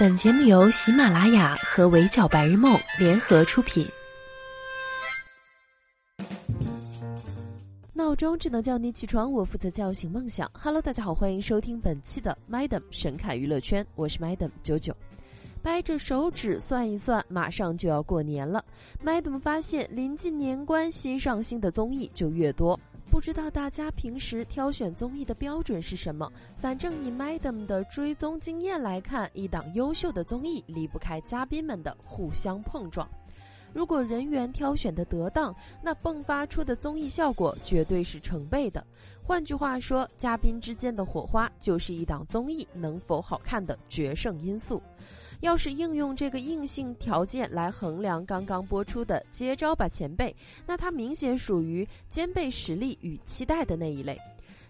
[0.00, 3.86] 本节目由喜马拉雅和围剿白日梦联合出品。
[7.92, 10.50] 闹钟只能叫你起床，我负责叫醒梦想。
[10.54, 14.96] Hello，大家好，欢迎收听本期的 Madam 神侃娱乐圈，我是 Madam 九九。
[15.62, 18.64] 掰着手指算一算，马上就要过年了。
[19.04, 22.80] Madam 发现，临近年关，新上新的综艺就越多。
[23.10, 26.32] 不知道大家平时挑选综艺的标准是什么？
[26.56, 33.10] 反正以 Madam 的追踪经验来看，一档优秀的综艺离不开嘉宾们的互相碰撞。
[33.72, 38.84] 如果人员挑选的得当，那迸发出的综艺效果绝对是成倍的。
[39.22, 44.80] 换句话说，嘉宾之间的火花就是一档综艺能否好看的决胜因素。
[45.40, 50.30] 要是应用这个硬性条件来衡量刚刚播出的《接招吧前辈》，
[50.66, 54.14] 那它明显属于兼备实力与期待的那一类。《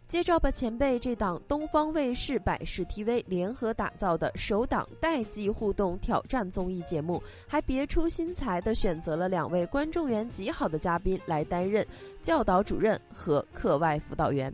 [0.06, 11.86] 接招吧前辈》这档东方卫视、百视 TV 联合打造的首档代际互动挑战综艺节目，还别出心裁地选择了两位观众缘极好的嘉宾来担任
[12.22, 14.52] 教导主任和课外辅导员，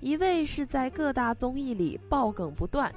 [0.00, 2.90] 一位是在各大综艺里爆梗不断、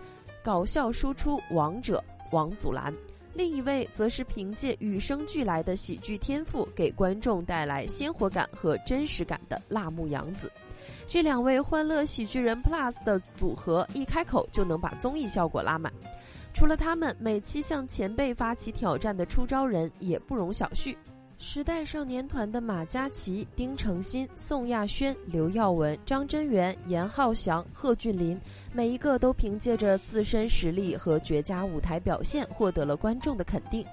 [0.44, 2.04] 搞笑输出王者。
[2.34, 2.92] 王祖蓝，
[3.36, 10.52] 另一位则是凭借与生俱来的喜剧天赋，给观众带来鲜活感和真实感的辣目洋子。
[11.08, 15.94] 这两位欢乐喜剧人 Plus 的组合，一开口就能把综艺效果拉满。
[16.56, 20.96] 除了他们，每期向前辈发起挑战的出招人也不容小觑。
[21.40, 28.40] 时代少年团的马嘉祺、丁程鑫、宋亚轩、刘耀文、张真源、严浩翔、贺峻霖，
[28.72, 33.86] 每一个都凭借着自身实力和绝佳舞台表现，获得了观众的肯定。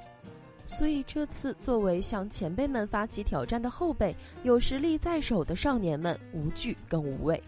[0.65, 7.43] 所以这次作为向前辈们发起挑战的后辈，有实力在手的少年们无惧更无畏。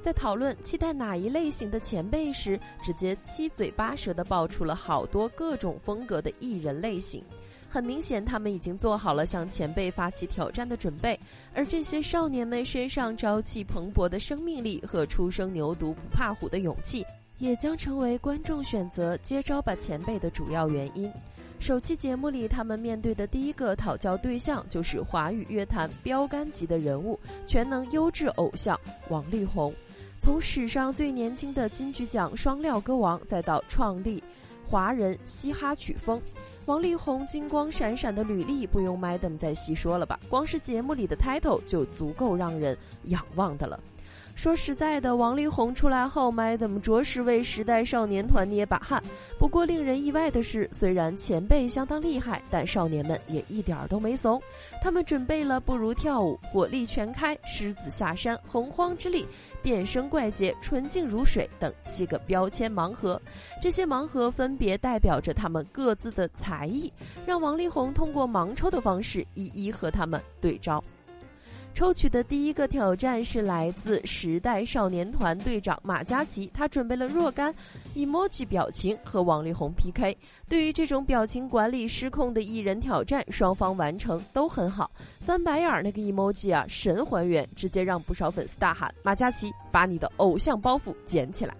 [0.00, 7.24] 在讨论期待哪一类型的前辈时，直接七嘴八舌地爆出了好多各种风格的艺人类型。
[7.76, 11.20] 很明显，他们已经做好了向前辈发起挑战的准备，
[11.52, 17.04] 而这些少年们身上朝气蓬勃的生命力和初生牛犊不怕虎的勇气，
[17.36, 21.12] 也将成为观众选择接招吧前辈的主要原因。
[21.58, 29.70] 首期节目里，他们面对的第一个讨教对象就是华语乐坛标杆级的人物、全能优质偶像王力宏。
[30.18, 34.24] 从史上最年轻的金曲奖双料歌王，再到创立
[34.66, 36.18] 华人嘻哈曲风。
[36.66, 43.78] 王力宏金光闪闪的履历不用 Madam 再细说了吧，光是节目里的 title 就足够让人仰望的了。
[44.34, 49.02] 说实在的，王力宏出来后，Madam 着实为时代少年团捏把汗。
[49.38, 54.42] 不过令人意外的是，虽然前辈相当厉害，但少年们也一点儿都没怂。
[54.82, 59.24] 他们准备了不如跳舞、火力全开、狮子下山、洪荒之力、
[59.66, 63.20] 变身怪杰、纯净如水等七个标签盲盒。
[63.60, 66.92] 这些盲盒分别代表着他们各自的才艺，
[67.26, 70.80] 让王力宏通过盲抽的方式一一和他们对招。
[71.76, 77.54] 抽取的第一个挑战是来自时代少年团队长马嘉祺，他准备了若干
[77.94, 80.16] emoji 表情和王力宏 PK。
[80.48, 84.90] 对于这种表情管理失控的艺人挑战，双方完成都很好。
[85.20, 91.54] 翻白眼那个 emoji 啊，神还原，直接让不少粉丝大喊：“马嘉祺，把你的偶像包袱捡起来！”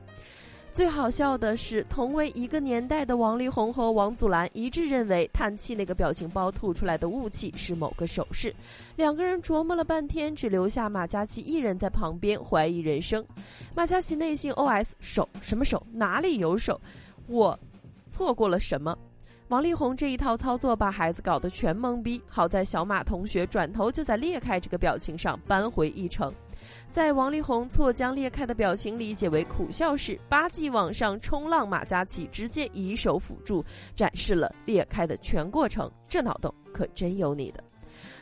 [0.77, 8.55] 最好笑的是，同为一个年代的王力宏和王祖蓝一致认为叹气那个表情包吐出来的雾气是某个手势，
[8.95, 13.25] 两个人琢磨了半天，只留下马嘉祺一人在旁边怀疑人生。
[13.75, 15.83] 马嘉祺内心 OS：手什么手？
[15.95, 16.79] 哪里有手？
[17.27, 17.59] 我
[18.07, 18.95] 错过了什么？
[19.49, 22.21] 王力宏这一套操作把孩子搞得全懵逼。
[22.29, 26.31] 好在小马同学转头就在裂开这个表情上扳回一城。
[26.97, 33.63] 在王力宏错将裂开的表情理解为苦笑时，八 G 网上冲浪马嘉祺直接以手辅助
[33.95, 37.63] 展示了裂开的全过程，这脑洞可真有你的。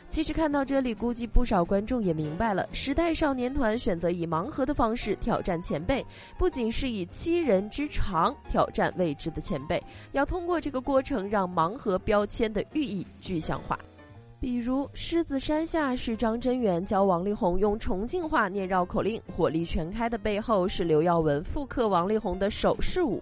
[0.09, 6.05] 其实看到这里，估计不少观众也明白了，时代少年团选择以盲盒的方式挑战前辈，
[6.37, 9.81] 不仅是以七人之长挑战未知的前辈，
[10.11, 13.79] 要通过这个过程让盲盒标签的寓意具象化。
[14.39, 23.21] 比如狮子山下是张真源教王力宏用重庆话念绕口令，火力全开的背后是刘耀文复刻王力宏的手势舞。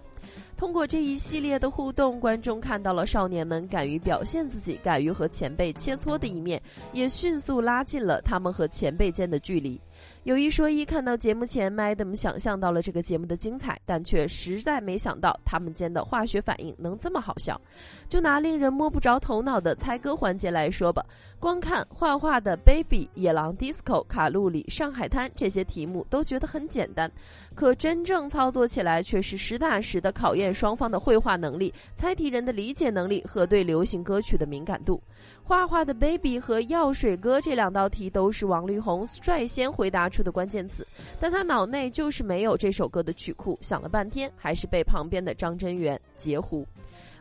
[0.56, 6.60] 通过这一系列的互动，观众看到了少年们敢于表现自己、敢于和前辈切磋的一面，
[6.92, 9.80] 也迅速拉近了他们和前辈间的距离。
[10.24, 17.60] 有一说一，看到节目前，Madam 想象到了这个节目的精彩，但却实在没想到他们间的化学反应能这么好笑。
[18.08, 21.04] 就拿令人摸不着头脑的猜歌环节来说吧，
[21.38, 27.12] 光看画画的 Baby、野狼 Disco、卡路里、上海滩这些题目都觉得很简单，
[27.54, 34.98] 可真正操作起来却是实打实的考验双方的绘画能力、猜题人的理解能力和对流行歌曲的敏感度。
[35.42, 40.86] 画画的 Baby 和药水哥这两道题都是王力宏率先回答出的关键词，
[41.18, 46.64] 但他脑内就是没有这首歌的曲库，想了半天还是被旁边的张真源截胡。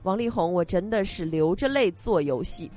[0.03, 2.69] 王力宏，我真的是流着泪做游戏。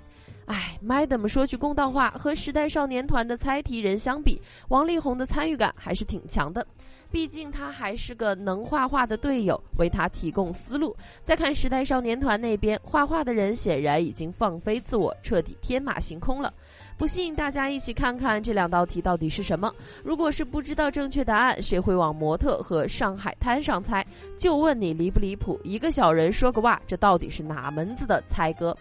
[0.47, 6.65] 哎，Madam 说句公道话，和时代少年团的猜题人相比，王力宏的参与感还是挺强的。
[7.11, 10.95] 毕竟他还是个能画画的队友，为他提供思路。
[11.23, 16.53] 再看时代少年团那边，画画的人显然已经放飞自我，彻底天马行空了。
[16.99, 19.71] 不信，大家一起看看这两道题到底是什么。
[20.03, 24.05] 如果是不知道正确答案，谁会往模特和上海滩上猜？
[24.39, 25.61] 就问你离不离谱？
[25.63, 28.75] 一个小人说个哇，这到底是哪门子的猜歌？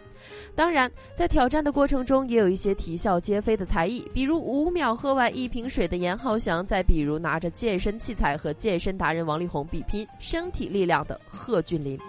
[0.56, 12.00] 当然，在挑战的过程中，也有一些啼笑皆非的才艺，比如五秒喝完一瓶水的严浩翔，再比如拿着健身器材和健身达人王力宏比拼身体力量的贺峻霖。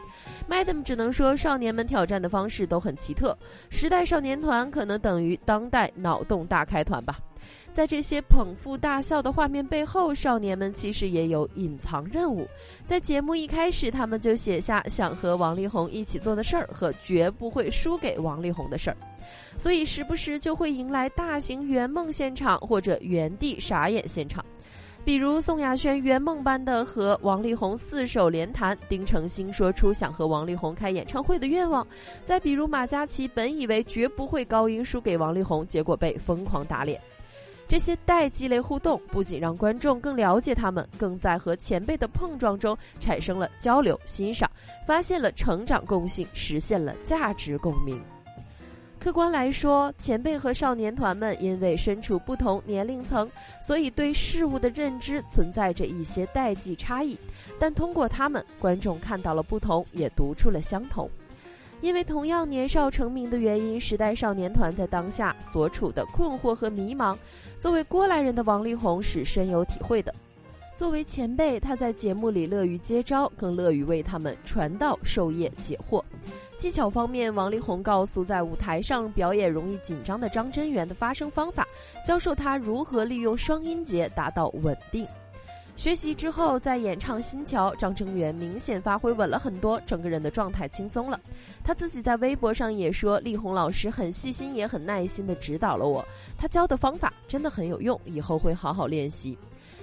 [0.48, 3.36] Madam 只能说，少年们挑战的方式都很奇特，
[3.70, 7.18] 时代少年团可能等于当代脑洞大开团吧。
[7.72, 12.48] 在这些捧腹大笑的画面背后，少年们其实也有隐藏任务。
[12.84, 18.96] 在节目一开始，他们就写下想和王力宏一起做的事儿和绝不会输给王力宏的事儿，
[19.56, 24.44] 所以时不时就会迎来大型圆梦现场或者原地傻眼现场。
[25.06, 31.86] 比如宋亚轩圆梦般的和王力宏四手联弹，丁程鑫说出想和王力宏开演唱会的愿望；
[32.24, 37.00] 再比如马嘉祺本以为绝不会高音输给王力宏，结果被疯狂打脸。
[37.68, 44.50] 这些代际类互动不仅让观众更了解他们，更在和前辈的碰撞中产生了交流、欣赏，
[44.84, 48.02] 发现了成长共性，实现了价值共鸣。
[49.06, 53.30] 客观来说，前辈和少年团们因为身处不同年龄层，
[53.62, 57.16] 所以对事物的认知存在着一些代际差异。
[57.56, 61.08] 但通过他们，观众看到了不同，也读出了相同。
[61.82, 67.16] 因为同样年少成名的原因，时代少年团在当下所处的困惑和迷茫，
[67.60, 70.12] 作为过来人的王力宏是深有体会的。
[70.74, 76.02] 作为前辈，他在节目里乐于接招，更乐于为他们传道授业解惑。
[76.58, 81.66] 技巧方面，王力宏告诉在舞台上表演容易紧张的张真源的发声方法，
[82.04, 85.06] 教授他如何利用双音节达到稳定。
[85.76, 91.20] 学习之后，在演唱《新桥》，张真源明显发挥稳了很多，整个人的状态轻松了。
[91.62, 96.02] 他自己在微博上也说，力宏老师很细心也很耐心地指导了我，
[96.38, 99.36] 他教的方法真的很有用，以后会好好练习。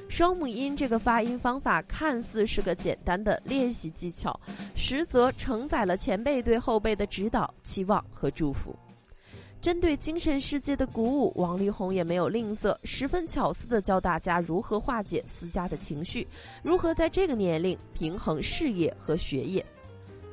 [0.09, 4.39] 双母音这个发音方法看似是个简单的练习技巧，
[4.75, 8.75] 实则承载了前辈对后辈的指导、期望和祝福。
[9.59, 16.27] 针对精神世界的鼓舞，王力宏也没有吝啬，十分巧思地教大家如何化解私家的情绪，
[16.61, 19.65] 如何在这个年龄平衡事业和学业。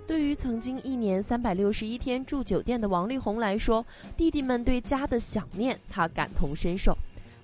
[0.05, 3.87] 对于曾经一年三百六十一天住酒店的王力宏来说，
[4.17, 6.93] 弟弟们对家的想念，他感同身受，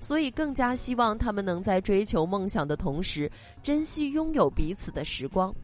[0.00, 3.31] 所以更加希望他们能在追求梦想的同时，
[3.62, 5.54] 珍惜拥有彼此的时光。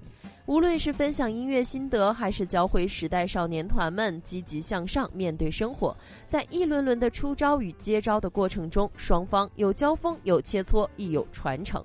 [0.46, 5.96] 无论是分享音乐心得，还是教会时代少年团们积极向上面对生活，
[6.26, 11.82] 在一轮轮的出招与接招的过程中，双方有交锋，有切磋，亦有传承。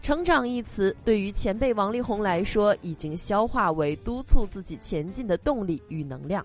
[0.00, 6.44] 成长一词对于前辈王力宏来说，已经消化为督促自己前进的动力与能量。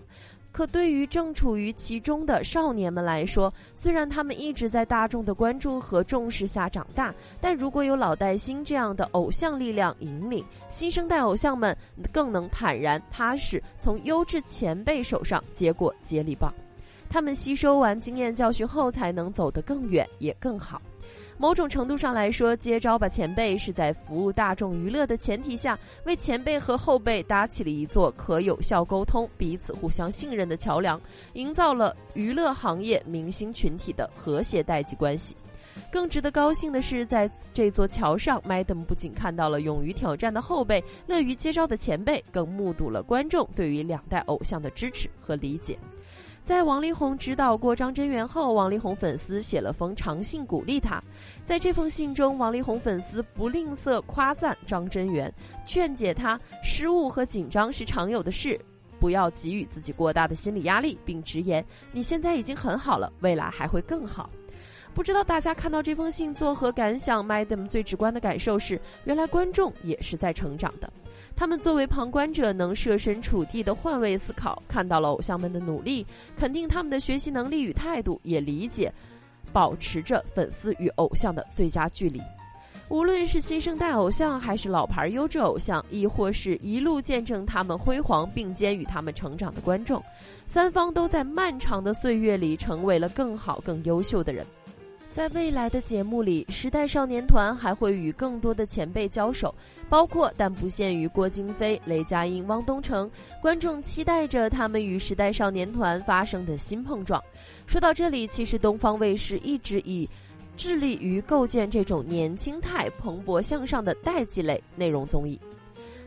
[0.54, 11.76] 可对于正处于其中的少年们来说，虽然他们一直在大众的关注和重视下长大，但如果有老带新这样的偶像力量引领，新生代偶像们
[12.12, 16.54] 更能坦然踏实从优质前辈手上接过接力棒。
[17.10, 20.80] 他们吸收完经验教训后，才能走得更远，也更好。
[21.36, 31.00] 某种程度上来说，接招吧前辈是在服务大众娱乐的前提下，为前辈和后辈搭起了一座可有效沟通、彼此互相信任的桥梁，
[31.32, 35.36] 营造了娱乐行业明星群体的和谐代际关系。
[35.90, 45.76] 更值得高兴的是，在这座桥上，Madam 不仅看到了勇于挑战的后辈、乐于接招的前辈，更目睹了观众对于两代偶像的支持和理解。
[46.44, 51.02] 在王力宏指导过张真源后，王力宏粉丝写了封长信鼓励他。
[51.42, 55.32] 在这封信中，王力宏粉丝不吝啬夸赞张真源，
[55.64, 58.60] 劝解他失误和紧张是常有的事，
[59.00, 64.28] 不要给予自己过大的心理压力，并直言你现在已经很好了，未来还会更好。
[64.92, 70.92] 不知道大家看到这封信作何感想？Madam 最直观的感受是，原来观众也是在成长的。
[71.36, 78.92] 他们作为旁观者，能设身处地的换位思考，看到了偶像们的努力，肯定他们的学习能力与态度，也理解，
[79.52, 82.20] 保持着粉丝与偶像的最佳距离。
[82.90, 90.02] 无论是新生代偶像，还是老牌优质偶像，亦或是一路见证他们辉煌并肩与他们成长的观众，
[90.46, 94.46] 三方都在漫长的岁月里成为了更好、更优秀的人。
[95.14, 99.54] 在未来的节目里，时代少年团还会与更多的前辈交手，
[99.88, 103.08] 包括但不限于郭京飞、雷佳音、汪东城。
[103.40, 107.22] 观众期待着他们与时代少年团发生的新碰撞。
[107.64, 110.08] 说到这里，其实东方卫视一直以
[110.56, 115.38] 致力于构建这种年轻态、蓬勃向上的代际类内容综艺。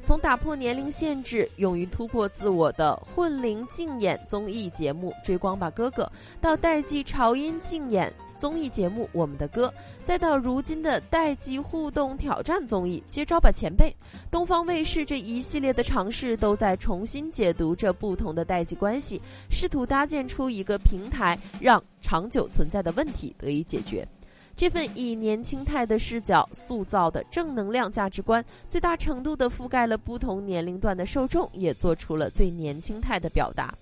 [0.07, 6.03] 从打破年龄限制、勇于突破自我的混龄竞演综艺节目《追光吧哥哥》，
[6.39, 8.09] 到代际潮音竞演。
[8.37, 9.67] 综艺节目《我们的歌》，
[10.05, 13.89] 再到如今的代际互动挑战综艺《接招吧前辈》，
[14.31, 24.07] 东方卫视这一系列的尝试都在重新解读着不同的代际关系，试图搭建出一个平台，让长久存在的问题得以解决。
[24.57, 33.73] 这份以年轻态的视角塑造的正能量价值观，最大程度地覆盖了不同年龄段的受众，也做出了最年轻态的表达。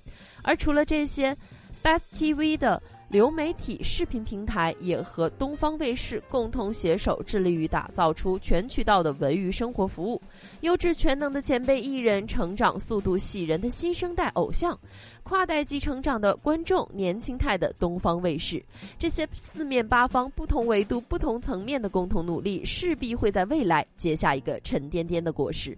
[0.44, 1.36] 而除了这些
[1.82, 2.79] ，Best TV 的。
[3.07, 10.21] 流媒体视频平台也和东方卫视共同携手，致力于打造出全渠道的文娱生活服务，
[10.62, 14.77] 优质全能的前辈艺人，成长速度喜人的新生代偶像，
[15.21, 18.63] 跨代际成长的观众，年轻态的东方卫视，
[18.97, 25.77] 这些四面八方、不同维度、不同层面的共同努力，势必会在未来结下一个沉甸甸的果实。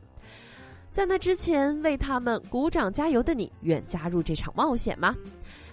[0.92, 5.16] 在那之前，为他们鼓掌加油的你，愿加入这场冒险吗？